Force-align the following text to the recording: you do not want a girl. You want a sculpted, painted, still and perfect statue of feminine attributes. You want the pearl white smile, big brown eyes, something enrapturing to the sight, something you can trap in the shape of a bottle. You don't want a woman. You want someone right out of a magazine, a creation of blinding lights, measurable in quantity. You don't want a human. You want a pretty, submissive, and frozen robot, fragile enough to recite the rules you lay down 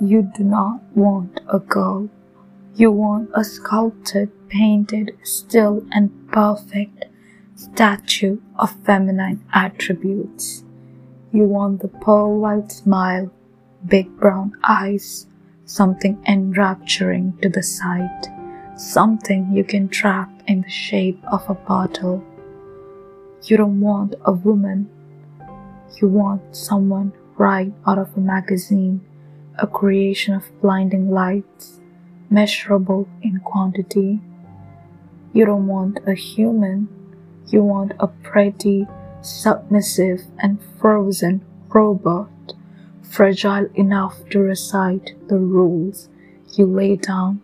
you 0.00 0.22
do 0.34 0.42
not 0.42 0.80
want 0.94 1.40
a 1.48 1.58
girl. 1.58 2.08
You 2.74 2.90
want 2.90 3.30
a 3.34 3.44
sculpted, 3.44 4.30
painted, 4.48 5.12
still 5.22 5.84
and 5.92 6.10
perfect 6.30 7.04
statue 7.54 8.40
of 8.58 8.74
feminine 8.84 9.44
attributes. 9.52 10.64
You 11.32 11.44
want 11.44 11.82
the 11.82 11.88
pearl 11.88 12.38
white 12.40 12.72
smile, 12.72 13.30
big 13.86 14.16
brown 14.16 14.52
eyes, 14.64 15.26
something 15.66 16.22
enrapturing 16.26 17.36
to 17.42 17.50
the 17.50 17.62
sight, 17.62 18.28
something 18.76 19.52
you 19.52 19.64
can 19.64 19.88
trap 19.88 20.30
in 20.46 20.62
the 20.62 20.70
shape 20.70 21.22
of 21.30 21.48
a 21.48 21.54
bottle. 21.54 22.24
You 23.42 23.58
don't 23.58 23.80
want 23.80 24.14
a 24.24 24.32
woman. 24.32 24.88
You 26.00 26.08
want 26.08 26.56
someone 26.56 27.12
right 27.36 27.72
out 27.86 27.98
of 27.98 28.16
a 28.16 28.20
magazine, 28.20 29.00
a 29.60 29.66
creation 29.66 30.34
of 30.34 30.50
blinding 30.60 31.10
lights, 31.10 31.80
measurable 32.30 33.08
in 33.22 33.38
quantity. 33.40 34.20
You 35.32 35.44
don't 35.44 35.66
want 35.66 36.00
a 36.06 36.14
human. 36.14 36.88
You 37.48 37.62
want 37.62 37.92
a 38.00 38.06
pretty, 38.06 38.86
submissive, 39.20 40.22
and 40.38 40.58
frozen 40.78 41.44
robot, 41.68 42.54
fragile 43.02 43.68
enough 43.74 44.28
to 44.30 44.40
recite 44.40 45.14
the 45.28 45.38
rules 45.38 46.08
you 46.56 46.66
lay 46.66 46.96
down 46.96 47.42